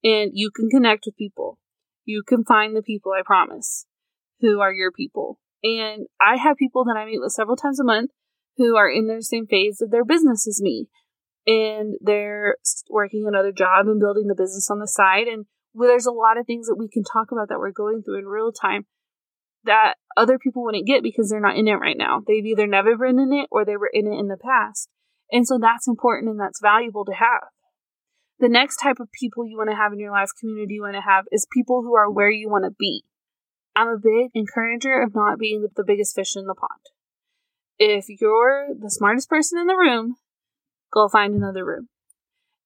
and 0.03 0.31
you 0.33 0.51
can 0.51 0.69
connect 0.69 1.03
with 1.05 1.17
people. 1.17 1.57
You 2.05 2.23
can 2.25 2.43
find 2.43 2.75
the 2.75 2.81
people, 2.81 3.11
I 3.11 3.21
promise, 3.25 3.85
who 4.39 4.59
are 4.61 4.71
your 4.71 4.91
people. 4.91 5.39
And 5.63 6.07
I 6.21 6.37
have 6.37 6.57
people 6.57 6.85
that 6.85 6.97
I 6.97 7.05
meet 7.05 7.19
with 7.19 7.31
several 7.31 7.57
times 7.57 7.79
a 7.79 7.83
month 7.83 8.11
who 8.57 8.75
are 8.75 8.89
in 8.89 9.07
their 9.07 9.21
same 9.21 9.47
phase 9.47 9.81
of 9.81 9.91
their 9.91 10.05
business 10.05 10.47
as 10.47 10.61
me. 10.61 10.87
And 11.45 11.95
they're 12.01 12.57
working 12.89 13.25
another 13.27 13.51
job 13.51 13.87
and 13.87 13.99
building 13.99 14.27
the 14.27 14.35
business 14.35 14.69
on 14.69 14.79
the 14.79 14.87
side. 14.87 15.27
And 15.27 15.45
there's 15.73 16.05
a 16.05 16.11
lot 16.11 16.37
of 16.37 16.45
things 16.45 16.67
that 16.67 16.77
we 16.77 16.89
can 16.89 17.03
talk 17.03 17.31
about 17.31 17.49
that 17.49 17.59
we're 17.59 17.71
going 17.71 18.03
through 18.03 18.19
in 18.19 18.25
real 18.25 18.51
time 18.51 18.85
that 19.63 19.95
other 20.15 20.39
people 20.39 20.63
wouldn't 20.63 20.87
get 20.87 21.03
because 21.03 21.29
they're 21.29 21.39
not 21.39 21.57
in 21.57 21.67
it 21.67 21.73
right 21.73 21.97
now. 21.97 22.21
They've 22.25 22.45
either 22.45 22.67
never 22.67 22.97
been 22.97 23.19
in 23.19 23.33
it 23.33 23.47
or 23.51 23.65
they 23.65 23.77
were 23.77 23.91
in 23.91 24.07
it 24.07 24.17
in 24.17 24.27
the 24.27 24.37
past. 24.37 24.89
And 25.31 25.45
so 25.45 25.59
that's 25.59 25.87
important 25.87 26.29
and 26.29 26.39
that's 26.39 26.61
valuable 26.61 27.05
to 27.05 27.13
have. 27.13 27.49
The 28.39 28.49
next 28.49 28.77
type 28.77 28.99
of 28.99 29.11
people 29.11 29.47
you 29.47 29.57
want 29.57 29.69
to 29.71 29.75
have 29.75 29.93
in 29.93 29.99
your 29.99 30.11
life 30.11 30.29
community 30.39 30.75
you 30.75 30.83
want 30.83 30.95
to 30.95 31.01
have 31.01 31.25
is 31.31 31.47
people 31.51 31.81
who 31.81 31.95
are 31.95 32.09
where 32.09 32.29
you 32.29 32.49
want 32.49 32.65
to 32.65 32.75
be. 32.77 33.03
I'm 33.75 33.87
a 33.87 33.97
big 33.97 34.31
encourager 34.33 35.01
of 35.01 35.15
not 35.15 35.39
being 35.39 35.67
the 35.75 35.83
biggest 35.83 36.15
fish 36.15 36.35
in 36.35 36.45
the 36.45 36.53
pond. 36.53 36.81
If 37.79 38.05
you're 38.09 38.67
the 38.79 38.89
smartest 38.89 39.29
person 39.29 39.59
in 39.59 39.67
the 39.67 39.75
room, 39.75 40.15
go 40.91 41.07
find 41.07 41.33
another 41.33 41.65
room. 41.65 41.89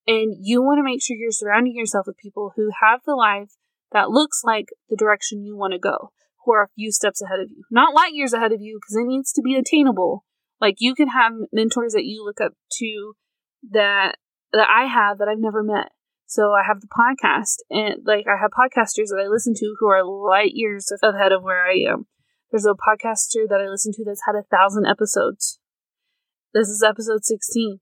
And 0.08 0.36
you 0.40 0.62
want 0.62 0.80
to 0.80 0.84
make 0.84 1.02
sure 1.02 1.16
you're 1.16 1.32
surrounding 1.32 1.76
yourself 1.76 2.08
with 2.08 2.18
people 2.18 2.54
who 2.56 2.72
have 2.82 3.02
the 3.06 3.16
life 3.16 3.52
that 3.92 4.10
looks 4.10 4.42
like 4.44 4.68
the 4.90 4.96
direction 4.96 5.44
you 5.44 5.56
want 5.56 5.74
to 5.74 5.80
go, 5.80 6.12
who 6.46 6.54
are 6.54 6.64
a 6.64 6.70
few 6.76 6.92
steps 6.92 7.22
ahead 7.22 7.40
of 7.40 7.50
you. 7.50 7.64
Not 7.70 7.94
light 7.94 8.14
years 8.14 8.34
ahead 8.34 8.52
of 8.52 8.62
you, 8.62 8.80
because 8.82 8.96
it 8.96 9.08
needs 9.08 9.32
to 9.34 9.42
be 9.42 9.56
attainable. 9.56 10.26
Like 10.60 10.76
you 10.80 10.96
can 10.96 11.10
have 11.10 11.34
mentors 11.52 11.94
that 11.94 12.06
you 12.06 12.24
look 12.26 12.42
up 12.42 12.54
to 12.80 13.14
that 13.72 14.16
that 14.54 14.68
I 14.70 14.86
have 14.86 15.18
that 15.18 15.28
I've 15.28 15.40
never 15.40 15.64
met. 15.64 15.92
So 16.26 16.54
I 16.54 16.64
have 16.66 16.80
the 16.80 16.88
podcast 16.88 17.58
and 17.70 18.06
like 18.06 18.26
I 18.26 18.40
have 18.40 18.52
podcasters 18.52 19.12
that 19.12 19.22
I 19.24 19.28
listen 19.28 19.54
to 19.56 19.76
who 19.80 19.88
are 19.88 20.04
light 20.04 20.52
years 20.54 20.92
ahead 21.04 21.32
of 21.32 21.44
where 21.44 21.66
I 21.66 21.92
am. 21.92 22.08
There's 22.52 22.66
a 22.66 22.70
podcaster 22.70 23.48
that 23.50 23.62
I 23.62 23.70
listen 23.70 23.94
to 23.94 24.04
that's 24.06 24.24
had 24.26 24.36
a 24.36 24.44
thousand 24.44 24.86
episodes. 24.86 25.60
This 26.54 26.68
is 26.68 26.84
episode 26.84 27.24
16. 27.24 27.80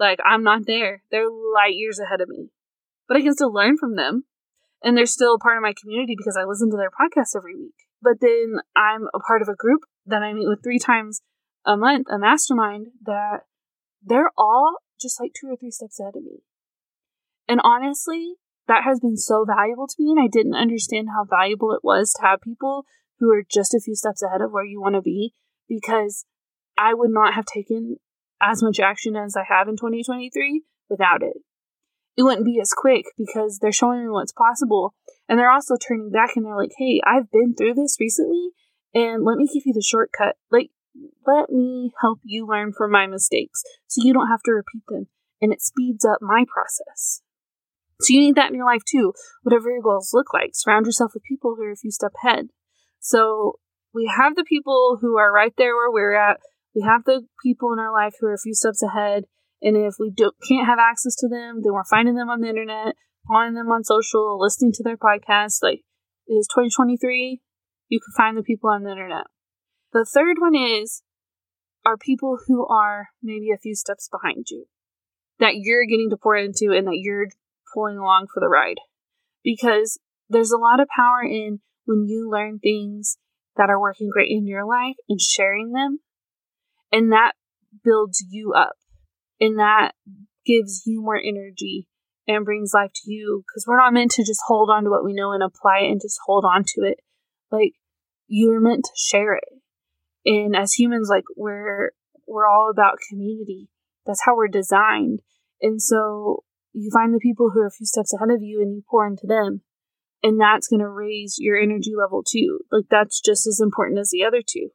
Like, 0.00 0.18
I'm 0.24 0.42
not 0.42 0.66
there. 0.66 1.02
They're 1.10 1.28
light 1.28 1.74
years 1.74 1.98
ahead 1.98 2.20
of 2.20 2.28
me. 2.28 2.48
But 3.06 3.18
I 3.18 3.20
can 3.20 3.34
still 3.34 3.52
learn 3.52 3.76
from 3.76 3.96
them. 3.96 4.24
And 4.82 4.96
they're 4.96 5.06
still 5.06 5.38
part 5.38 5.56
of 5.56 5.62
my 5.62 5.74
community 5.78 6.14
because 6.16 6.36
I 6.36 6.44
listen 6.44 6.70
to 6.70 6.76
their 6.76 6.90
podcast 6.90 7.36
every 7.36 7.54
week. 7.54 7.74
But 8.00 8.20
then 8.20 8.60
I'm 8.76 9.08
a 9.12 9.18
part 9.18 9.42
of 9.42 9.48
a 9.48 9.56
group 9.56 9.82
that 10.06 10.22
I 10.22 10.32
meet 10.32 10.48
with 10.48 10.62
three 10.62 10.78
times 10.78 11.20
a 11.66 11.76
month, 11.76 12.06
a 12.10 12.18
mastermind, 12.18 12.88
that 13.04 13.40
they're 14.02 14.30
all 14.38 14.76
just 15.00 15.20
like 15.20 15.32
two 15.38 15.48
or 15.48 15.56
three 15.56 15.70
steps 15.70 16.00
ahead 16.00 16.16
of 16.16 16.24
me. 16.24 16.42
And 17.48 17.60
honestly, 17.64 18.34
that 18.66 18.84
has 18.84 19.00
been 19.00 19.16
so 19.16 19.44
valuable 19.44 19.86
to 19.86 19.94
me. 19.98 20.10
And 20.10 20.20
I 20.20 20.28
didn't 20.30 20.54
understand 20.54 21.08
how 21.08 21.24
valuable 21.24 21.72
it 21.72 21.80
was 21.82 22.12
to 22.14 22.22
have 22.22 22.40
people 22.42 22.84
who 23.18 23.30
are 23.32 23.42
just 23.42 23.74
a 23.74 23.80
few 23.80 23.94
steps 23.94 24.22
ahead 24.22 24.40
of 24.40 24.52
where 24.52 24.64
you 24.64 24.80
want 24.80 24.94
to 24.94 25.02
be 25.02 25.32
because 25.68 26.24
I 26.76 26.94
would 26.94 27.10
not 27.10 27.34
have 27.34 27.46
taken 27.46 27.96
as 28.40 28.62
much 28.62 28.78
action 28.78 29.16
as 29.16 29.36
I 29.36 29.44
have 29.48 29.68
in 29.68 29.76
2023 29.76 30.62
without 30.88 31.22
it. 31.22 31.38
It 32.16 32.22
wouldn't 32.22 32.46
be 32.46 32.60
as 32.60 32.72
quick 32.72 33.06
because 33.16 33.58
they're 33.58 33.72
showing 33.72 34.02
me 34.02 34.08
what's 34.08 34.32
possible. 34.32 34.94
And 35.28 35.38
they're 35.38 35.50
also 35.50 35.76
turning 35.76 36.10
back 36.10 36.36
and 36.36 36.44
they're 36.44 36.56
like, 36.56 36.72
hey, 36.78 37.00
I've 37.04 37.30
been 37.30 37.54
through 37.54 37.74
this 37.74 37.96
recently 38.00 38.50
and 38.94 39.24
let 39.24 39.38
me 39.38 39.46
give 39.46 39.64
you 39.66 39.72
the 39.72 39.82
shortcut. 39.82 40.36
Like, 40.50 40.70
let 41.26 41.50
me 41.50 41.92
help 42.00 42.20
you 42.24 42.46
learn 42.46 42.72
from 42.76 42.90
my 42.90 43.06
mistakes 43.06 43.62
so 43.86 44.02
you 44.04 44.12
don't 44.12 44.28
have 44.28 44.42
to 44.44 44.52
repeat 44.52 44.82
them. 44.88 45.08
And 45.40 45.52
it 45.52 45.62
speeds 45.62 46.04
up 46.04 46.18
my 46.20 46.44
process. 46.52 47.22
So 48.00 48.14
you 48.14 48.20
need 48.20 48.36
that 48.36 48.50
in 48.50 48.56
your 48.56 48.66
life 48.66 48.82
too. 48.88 49.12
Whatever 49.42 49.70
your 49.70 49.82
goals 49.82 50.10
look 50.12 50.32
like, 50.32 50.50
surround 50.54 50.86
yourself 50.86 51.12
with 51.14 51.22
people 51.24 51.54
who 51.56 51.64
are 51.64 51.72
a 51.72 51.76
few 51.76 51.90
steps 51.90 52.14
ahead. 52.24 52.48
So 53.00 53.58
we 53.94 54.12
have 54.16 54.36
the 54.36 54.44
people 54.44 54.98
who 55.00 55.16
are 55.16 55.32
right 55.32 55.52
there 55.56 55.74
where 55.74 55.90
we're 55.90 56.14
at 56.14 56.38
we 56.78 56.82
have 56.82 57.04
the 57.04 57.26
people 57.42 57.72
in 57.72 57.78
our 57.78 57.92
life 57.92 58.14
who 58.20 58.28
are 58.28 58.34
a 58.34 58.38
few 58.38 58.54
steps 58.54 58.82
ahead, 58.82 59.24
and 59.60 59.76
if 59.76 59.94
we 59.98 60.10
do, 60.14 60.30
can't 60.46 60.66
have 60.66 60.78
access 60.78 61.16
to 61.16 61.28
them, 61.28 61.62
then 61.62 61.72
we're 61.72 61.84
finding 61.84 62.14
them 62.14 62.28
on 62.28 62.40
the 62.40 62.48
internet, 62.48 62.94
following 63.26 63.54
them 63.54 63.66
on 63.68 63.82
social, 63.82 64.38
listening 64.40 64.72
to 64.74 64.84
their 64.84 64.96
podcasts. 64.96 65.62
Like, 65.62 65.80
it 66.28 66.34
is 66.34 66.46
2023, 66.46 67.40
you 67.88 68.00
can 68.00 68.12
find 68.16 68.36
the 68.36 68.42
people 68.42 68.70
on 68.70 68.84
the 68.84 68.92
internet. 68.92 69.24
The 69.92 70.04
third 70.04 70.36
one 70.38 70.54
is 70.54 71.02
are 71.84 71.96
people 71.96 72.38
who 72.46 72.66
are 72.66 73.08
maybe 73.22 73.50
a 73.50 73.58
few 73.58 73.74
steps 73.74 74.08
behind 74.08 74.46
you 74.50 74.66
that 75.38 75.56
you're 75.56 75.86
getting 75.86 76.10
to 76.10 76.16
pour 76.16 76.36
into 76.36 76.72
and 76.72 76.86
that 76.86 76.98
you're 76.98 77.28
pulling 77.72 77.96
along 77.96 78.26
for 78.32 78.40
the 78.40 78.48
ride. 78.48 78.78
Because 79.42 79.98
there's 80.28 80.50
a 80.50 80.58
lot 80.58 80.80
of 80.80 80.88
power 80.88 81.22
in 81.22 81.60
when 81.86 82.04
you 82.06 82.28
learn 82.28 82.58
things 82.58 83.18
that 83.56 83.70
are 83.70 83.80
working 83.80 84.10
great 84.12 84.30
in 84.30 84.46
your 84.46 84.66
life 84.66 84.96
and 85.08 85.20
sharing 85.20 85.72
them 85.72 86.00
and 86.92 87.12
that 87.12 87.32
builds 87.84 88.24
you 88.28 88.52
up. 88.52 88.76
And 89.40 89.58
that 89.58 89.92
gives 90.44 90.82
you 90.86 91.02
more 91.02 91.18
energy 91.18 91.86
and 92.26 92.44
brings 92.44 92.72
life 92.74 92.90
to 92.94 93.10
you 93.10 93.44
because 93.46 93.64
we're 93.66 93.78
not 93.78 93.92
meant 93.92 94.10
to 94.12 94.24
just 94.24 94.40
hold 94.46 94.70
on 94.70 94.84
to 94.84 94.90
what 94.90 95.04
we 95.04 95.14
know 95.14 95.32
and 95.32 95.42
apply 95.42 95.80
it 95.82 95.90
and 95.90 96.00
just 96.00 96.18
hold 96.26 96.44
on 96.44 96.64
to 96.64 96.82
it. 96.82 96.98
Like 97.50 97.72
you're 98.26 98.60
meant 98.60 98.84
to 98.84 98.90
share 98.96 99.34
it. 99.34 99.44
And 100.28 100.54
as 100.54 100.74
humans, 100.74 101.08
like 101.10 101.24
we're 101.36 101.92
we're 102.26 102.46
all 102.46 102.70
about 102.70 102.98
community. 103.08 103.70
That's 104.04 104.22
how 104.26 104.36
we're 104.36 104.48
designed. 104.48 105.20
And 105.62 105.80
so 105.80 106.44
you 106.74 106.90
find 106.92 107.14
the 107.14 107.18
people 107.18 107.50
who 107.50 107.60
are 107.60 107.66
a 107.66 107.72
few 107.72 107.86
steps 107.86 108.12
ahead 108.12 108.30
of 108.30 108.42
you 108.42 108.60
and 108.60 108.74
you 108.74 108.82
pour 108.88 109.06
into 109.06 109.26
them. 109.26 109.62
And 110.22 110.38
that's 110.38 110.68
going 110.68 110.80
to 110.80 110.88
raise 110.88 111.36
your 111.38 111.56
energy 111.56 111.92
level 111.96 112.22
too. 112.22 112.60
Like 112.70 112.84
that's 112.90 113.22
just 113.22 113.46
as 113.46 113.58
important 113.58 114.00
as 114.00 114.10
the 114.12 114.22
other 114.24 114.42
two. 114.46 114.68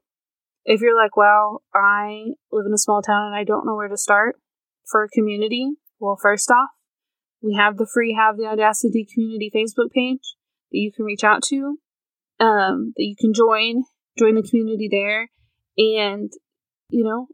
If 0.66 0.82
you're 0.82 1.00
like, 1.00 1.16
wow, 1.16 1.60
I 1.72 2.32
live 2.52 2.66
in 2.66 2.74
a 2.74 2.78
small 2.78 3.04
town 3.04 3.28
and 3.28 3.36
I 3.36 3.44
don't 3.44 3.66
know 3.66 3.76
where 3.76 3.90
to 3.90 3.98
start 3.98 4.38
for 4.90 5.04
a 5.04 5.10
community, 5.10 5.74
well, 6.00 6.18
first 6.20 6.50
off, 6.50 6.70
we 7.44 7.56
have 7.56 7.78
the 7.78 7.88
free 7.94 8.16
Have 8.18 8.38
the 8.38 8.46
Audacity 8.46 9.06
Community 9.14 9.52
Facebook 9.54 9.92
page 9.94 10.36
that 10.72 10.80
you 10.80 10.92
can 10.92 11.06
reach 11.06 11.24
out 11.24 11.44
to, 11.50 11.78
um, 12.40 12.94
that 12.96 13.04
you 13.04 13.16
can 13.20 13.34
join, 13.34 13.84
join 14.18 14.36
the 14.36 14.48
community 14.50 14.88
there. 14.90 15.30
And, 15.78 16.32
you 16.90 17.04
know, 17.04 17.28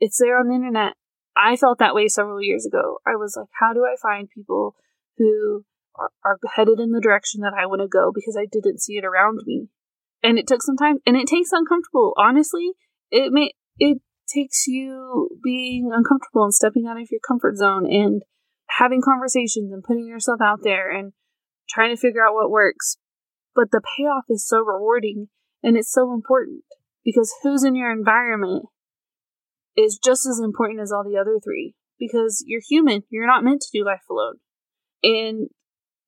it's 0.00 0.18
there 0.18 0.38
on 0.38 0.48
the 0.48 0.54
internet. 0.54 0.94
I 1.36 1.56
felt 1.56 1.78
that 1.78 1.94
way 1.94 2.08
several 2.08 2.42
years 2.42 2.66
ago. 2.66 2.98
I 3.06 3.16
was 3.16 3.36
like, 3.36 3.48
how 3.58 3.72
do 3.72 3.84
I 3.84 3.96
find 4.00 4.28
people 4.28 4.74
who 5.18 5.64
are, 5.94 6.10
are 6.24 6.38
headed 6.54 6.80
in 6.80 6.92
the 6.92 7.00
direction 7.00 7.40
that 7.42 7.54
I 7.58 7.66
want 7.66 7.80
to 7.82 7.88
go 7.88 8.12
because 8.14 8.36
I 8.36 8.46
didn't 8.50 8.80
see 8.80 8.94
it 8.94 9.04
around 9.04 9.40
me? 9.44 9.68
and 10.22 10.38
it 10.38 10.46
took 10.46 10.62
some 10.62 10.76
time 10.76 10.98
and 11.06 11.16
it 11.16 11.26
takes 11.26 11.52
uncomfortable 11.52 12.12
honestly 12.16 12.72
it 13.10 13.32
may 13.32 13.52
it 13.78 13.98
takes 14.28 14.66
you 14.66 15.28
being 15.42 15.90
uncomfortable 15.92 16.44
and 16.44 16.54
stepping 16.54 16.86
out 16.86 17.00
of 17.00 17.08
your 17.10 17.20
comfort 17.26 17.56
zone 17.56 17.86
and 17.86 18.22
having 18.78 19.02
conversations 19.02 19.72
and 19.72 19.82
putting 19.82 20.06
yourself 20.06 20.40
out 20.40 20.60
there 20.62 20.90
and 20.90 21.12
trying 21.68 21.94
to 21.94 22.00
figure 22.00 22.24
out 22.24 22.34
what 22.34 22.50
works 22.50 22.96
but 23.54 23.70
the 23.70 23.82
payoff 23.96 24.24
is 24.28 24.46
so 24.46 24.58
rewarding 24.62 25.28
and 25.62 25.76
it's 25.76 25.92
so 25.92 26.12
important 26.14 26.62
because 27.04 27.32
who's 27.42 27.64
in 27.64 27.74
your 27.74 27.90
environment 27.90 28.66
is 29.76 29.98
just 30.02 30.26
as 30.26 30.38
important 30.38 30.80
as 30.80 30.92
all 30.92 31.04
the 31.04 31.18
other 31.18 31.38
three 31.42 31.74
because 31.98 32.44
you're 32.46 32.60
human 32.68 33.02
you're 33.10 33.26
not 33.26 33.44
meant 33.44 33.60
to 33.60 33.78
do 33.78 33.84
life 33.84 34.02
alone 34.10 34.36
and 35.02 35.48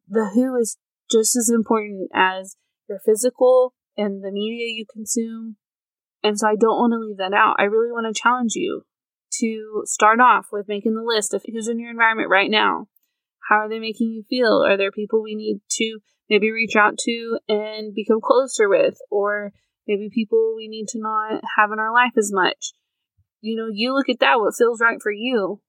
the 0.08 0.30
who 0.34 0.56
is 0.56 0.76
just 1.10 1.36
as 1.36 1.50
important 1.50 2.10
as 2.14 2.56
your 2.88 2.98
physical 3.04 3.74
and 3.96 4.22
the 4.22 4.30
media 4.30 4.66
you 4.66 4.84
consume. 4.90 5.56
And 6.22 6.38
so 6.38 6.48
I 6.48 6.56
don't 6.58 6.78
want 6.78 6.92
to 6.92 6.98
leave 6.98 7.18
that 7.18 7.34
out. 7.34 7.56
I 7.58 7.64
really 7.64 7.92
want 7.92 8.12
to 8.14 8.20
challenge 8.20 8.54
you 8.54 8.82
to 9.40 9.82
start 9.84 10.20
off 10.20 10.46
with 10.52 10.68
making 10.68 10.94
the 10.94 11.02
list 11.02 11.34
of 11.34 11.42
who's 11.46 11.68
in 11.68 11.78
your 11.78 11.90
environment 11.90 12.30
right 12.30 12.50
now. 12.50 12.86
How 13.48 13.56
are 13.56 13.68
they 13.68 13.78
making 13.78 14.10
you 14.10 14.24
feel? 14.28 14.64
Are 14.66 14.76
there 14.76 14.90
people 14.90 15.22
we 15.22 15.34
need 15.34 15.60
to 15.72 15.98
maybe 16.30 16.50
reach 16.50 16.76
out 16.76 16.96
to 17.00 17.38
and 17.48 17.94
become 17.94 18.20
closer 18.22 18.68
with? 18.68 18.96
Or 19.10 19.52
maybe 19.86 20.08
people 20.12 20.54
we 20.56 20.68
need 20.68 20.88
to 20.88 20.98
not 21.00 21.42
have 21.56 21.70
in 21.72 21.78
our 21.78 21.92
life 21.92 22.12
as 22.16 22.30
much? 22.32 22.72
You 23.40 23.56
know, 23.56 23.68
you 23.72 23.94
look 23.94 24.08
at 24.08 24.20
that, 24.20 24.40
what 24.40 24.54
feels 24.56 24.80
right 24.80 24.98
for 25.02 25.12
you. 25.12 25.60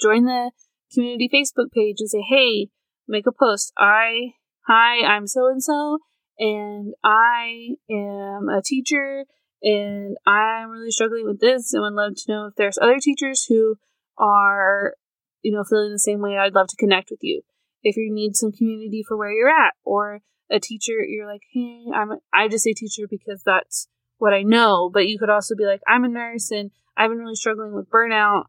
Join 0.00 0.24
the 0.24 0.50
community 0.92 1.28
Facebook 1.32 1.70
page 1.72 1.96
and 2.00 2.08
say, 2.08 2.22
hey, 2.28 2.68
make 3.06 3.26
a 3.26 3.32
post. 3.32 3.72
I 3.78 4.32
Hi, 4.68 5.04
I'm 5.04 5.26
so 5.26 5.48
and 5.48 5.60
so, 5.60 5.98
and 6.38 6.94
I 7.02 7.74
am 7.90 8.48
a 8.48 8.62
teacher, 8.64 9.24
and 9.60 10.16
I'm 10.24 10.70
really 10.70 10.92
struggling 10.92 11.24
with 11.24 11.40
this, 11.40 11.72
and 11.72 11.82
would 11.82 11.94
love 11.94 12.12
to 12.14 12.32
know 12.32 12.46
if 12.46 12.54
there's 12.54 12.78
other 12.80 12.98
teachers 13.00 13.44
who 13.48 13.74
are, 14.16 14.94
you 15.42 15.50
know, 15.50 15.64
feeling 15.68 15.90
the 15.90 15.98
same 15.98 16.20
way. 16.20 16.38
I'd 16.38 16.54
love 16.54 16.68
to 16.68 16.76
connect 16.76 17.10
with 17.10 17.18
you. 17.22 17.42
If 17.82 17.96
you 17.96 18.08
need 18.12 18.36
some 18.36 18.52
community 18.52 19.02
for 19.06 19.16
where 19.16 19.32
you're 19.32 19.48
at, 19.48 19.74
or 19.84 20.20
a 20.52 20.60
teacher, 20.60 21.02
you're 21.04 21.26
like, 21.26 21.42
hey, 21.52 21.86
I'm. 21.94 22.12
I 22.32 22.48
just 22.48 22.64
say 22.64 22.74
teacher 22.74 23.06
because 23.08 23.42
that's 23.44 23.88
what 24.18 24.32
I 24.32 24.42
know, 24.42 24.90
but 24.92 25.08
you 25.08 25.18
could 25.18 25.30
also 25.30 25.56
be 25.56 25.64
like, 25.64 25.80
I'm 25.88 26.04
a 26.04 26.08
nurse 26.08 26.52
and 26.52 26.70
I've 26.96 27.10
been 27.10 27.18
really 27.18 27.34
struggling 27.34 27.74
with 27.74 27.90
burnout. 27.90 28.44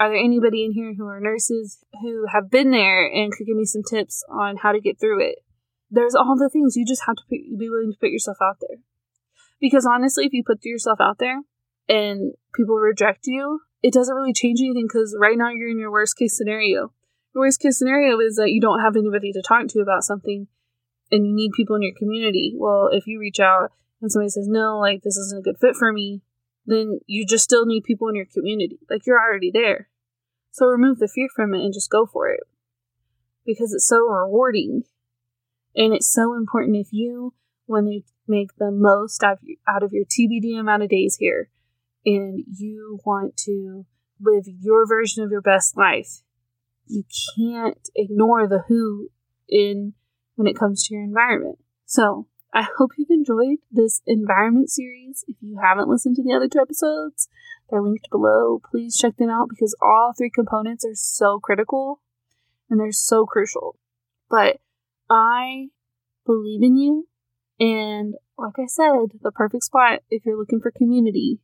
Are 0.00 0.08
there 0.08 0.16
anybody 0.16 0.64
in 0.64 0.72
here 0.72 0.94
who 0.96 1.06
are 1.06 1.20
nurses 1.20 1.84
who 2.00 2.26
have 2.32 2.50
been 2.50 2.70
there 2.70 3.06
and 3.06 3.32
could 3.32 3.46
give 3.46 3.56
me 3.56 3.64
some 3.64 3.82
tips 3.82 4.24
on 4.30 4.56
how 4.56 4.72
to 4.72 4.80
get 4.80 5.00
through 5.00 5.28
it? 5.28 5.40
There's 5.90 6.14
all 6.14 6.36
the 6.38 6.48
things 6.48 6.76
you 6.76 6.86
just 6.86 7.02
have 7.06 7.16
to 7.16 7.22
be 7.28 7.68
willing 7.68 7.92
to 7.92 7.98
put 7.98 8.10
yourself 8.10 8.36
out 8.40 8.58
there. 8.60 8.78
Because 9.60 9.84
honestly, 9.84 10.24
if 10.24 10.32
you 10.32 10.44
put 10.46 10.64
yourself 10.64 11.00
out 11.00 11.18
there 11.18 11.40
and 11.88 12.34
people 12.54 12.76
reject 12.76 13.26
you, 13.26 13.60
it 13.82 13.92
doesn't 13.92 14.14
really 14.14 14.32
change 14.32 14.60
anything 14.60 14.86
because 14.86 15.16
right 15.18 15.36
now 15.36 15.50
you're 15.50 15.70
in 15.70 15.78
your 15.78 15.90
worst 15.90 16.16
case 16.16 16.36
scenario. 16.36 16.92
Your 17.34 17.44
worst 17.44 17.60
case 17.60 17.78
scenario 17.78 18.18
is 18.20 18.36
that 18.36 18.50
you 18.50 18.60
don't 18.60 18.80
have 18.80 18.96
anybody 18.96 19.32
to 19.32 19.42
talk 19.42 19.66
to 19.68 19.80
about 19.80 20.04
something 20.04 20.46
and 21.10 21.26
you 21.26 21.34
need 21.34 21.52
people 21.52 21.76
in 21.76 21.82
your 21.82 21.94
community. 21.96 22.54
Well, 22.56 22.90
if 22.92 23.06
you 23.06 23.18
reach 23.18 23.40
out 23.40 23.72
and 24.00 24.10
somebody 24.10 24.30
says, 24.30 24.46
no, 24.48 24.78
like 24.78 25.02
this 25.02 25.16
isn't 25.16 25.38
a 25.38 25.42
good 25.42 25.58
fit 25.60 25.76
for 25.76 25.92
me, 25.92 26.22
then 26.66 27.00
you 27.06 27.24
just 27.26 27.44
still 27.44 27.66
need 27.66 27.84
people 27.84 28.08
in 28.08 28.14
your 28.14 28.26
community. 28.26 28.78
Like 28.90 29.06
you're 29.06 29.20
already 29.20 29.50
there. 29.50 29.88
So 30.50 30.66
remove 30.66 30.98
the 30.98 31.08
fear 31.08 31.28
from 31.34 31.54
it 31.54 31.64
and 31.64 31.72
just 31.72 31.90
go 31.90 32.06
for 32.06 32.28
it. 32.28 32.40
Because 33.46 33.72
it's 33.72 33.86
so 33.86 34.00
rewarding. 34.00 34.82
And 35.74 35.94
it's 35.94 36.12
so 36.12 36.34
important 36.34 36.76
if 36.76 36.88
you 36.92 37.34
want 37.66 37.86
to 37.86 38.00
make 38.26 38.56
the 38.58 38.70
most 38.70 39.22
out 39.22 39.82
of 39.82 39.92
your 39.92 40.04
TBD 40.04 40.58
amount 40.58 40.82
of 40.82 40.88
days 40.88 41.16
here 41.18 41.50
and 42.04 42.44
you 42.52 42.98
want 43.04 43.36
to 43.36 43.86
live 44.20 44.44
your 44.46 44.86
version 44.86 45.22
of 45.22 45.30
your 45.30 45.40
best 45.40 45.76
life, 45.76 46.22
you 46.86 47.04
can't 47.36 47.88
ignore 47.94 48.46
the 48.46 48.64
who 48.68 49.08
in 49.48 49.94
when 50.38 50.46
it 50.46 50.56
comes 50.56 50.86
to 50.86 50.94
your 50.94 51.02
environment. 51.02 51.58
So 51.84 52.28
I 52.54 52.64
hope 52.78 52.92
you've 52.96 53.10
enjoyed 53.10 53.58
this 53.72 54.02
environment 54.06 54.70
series. 54.70 55.24
If 55.26 55.36
you 55.40 55.58
haven't 55.60 55.88
listened 55.88 56.14
to 56.16 56.22
the 56.22 56.32
other 56.32 56.48
two 56.48 56.60
episodes, 56.60 57.28
they're 57.68 57.82
linked 57.82 58.08
below. 58.08 58.60
Please 58.70 58.96
check 58.96 59.16
them 59.16 59.30
out 59.30 59.48
because 59.48 59.76
all 59.82 60.12
three 60.16 60.30
components 60.30 60.84
are 60.86 60.94
so 60.94 61.40
critical 61.40 62.00
and 62.70 62.78
they're 62.78 62.92
so 62.92 63.26
crucial. 63.26 63.76
But 64.30 64.58
I 65.10 65.70
believe 66.24 66.62
in 66.62 66.76
you. 66.76 67.08
And 67.58 68.14
like 68.38 68.54
I 68.58 68.66
said, 68.66 69.18
the 69.20 69.32
perfect 69.32 69.64
spot 69.64 70.02
if 70.08 70.24
you're 70.24 70.38
looking 70.38 70.60
for 70.60 70.70
community 70.70 71.40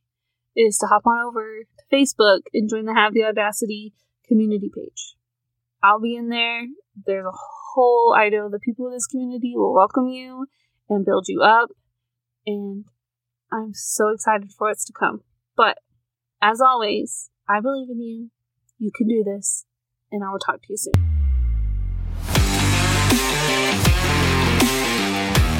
is 0.55 0.77
to 0.77 0.87
hop 0.87 1.05
on 1.05 1.19
over 1.19 1.63
to 1.63 1.95
Facebook 1.95 2.43
and 2.53 2.69
join 2.69 2.85
the 2.85 2.93
Have 2.93 3.13
the 3.13 3.25
Audacity 3.25 3.93
community 4.25 4.71
page. 4.73 5.15
I'll 5.85 5.99
be 5.99 6.15
in 6.15 6.29
there. 6.29 6.63
There's 7.05 7.25
a 7.25 7.31
whole, 7.31 8.15
I 8.17 8.29
know 8.29 8.49
the 8.49 8.59
people 8.59 8.87
of 8.87 8.93
this 8.93 9.05
community 9.05 9.53
will 9.55 9.71
welcome 9.71 10.07
you 10.07 10.47
and 10.89 11.05
build 11.05 11.25
you 11.27 11.43
up. 11.43 11.69
And 12.47 12.85
I'm 13.53 13.71
so 13.75 14.09
excited 14.09 14.51
for 14.57 14.67
what's 14.67 14.85
to 14.85 14.93
come. 14.97 15.21
But 15.55 15.77
as 16.41 16.59
always, 16.59 17.29
I 17.47 17.59
believe 17.59 17.89
in 17.91 18.01
you. 18.01 18.31
You 18.79 18.89
can 18.95 19.07
do 19.07 19.23
this. 19.23 19.65
And 20.11 20.23
I 20.23 20.31
will 20.31 20.39
talk 20.39 20.55
to 20.55 20.67
you 20.69 20.77
soon. 20.77 20.93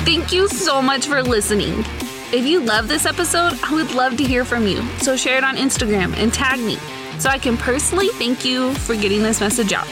Thank 0.06 0.32
you 0.32 0.48
so 0.48 0.82
much 0.82 1.06
for 1.06 1.22
listening. 1.22 1.86
If 2.34 2.48
you 2.48 2.62
love 2.62 2.88
this 2.88 3.06
episode, 3.06 3.60
I 3.62 3.76
would 3.76 3.94
love 3.94 4.18
to 4.18 4.24
hear 4.24 4.44
from 4.44 4.66
you. 4.66 4.82
So 4.98 5.16
share 5.16 5.38
it 5.38 5.44
on 5.44 5.56
Instagram 5.56 6.18
and 6.18 6.34
tag 6.34 6.60
me 6.60 6.78
so 7.20 7.30
I 7.30 7.38
can 7.38 7.58
personally 7.58 8.08
thank 8.14 8.44
you 8.44 8.74
for 8.74 8.96
getting 8.96 9.22
this 9.22 9.40
message 9.40 9.72
out. 9.72 9.88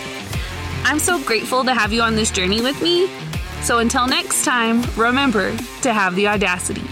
I'm 0.83 0.99
so 0.99 1.23
grateful 1.23 1.63
to 1.63 1.73
have 1.73 1.93
you 1.93 2.01
on 2.01 2.15
this 2.15 2.31
journey 2.31 2.61
with 2.61 2.81
me 2.81 3.09
so 3.63 3.79
until 3.79 4.07
next 4.07 4.43
time, 4.43 4.83
remember 4.97 5.55
to 5.83 5.93
have 5.93 6.15
the 6.15 6.27
audacity. 6.27 6.83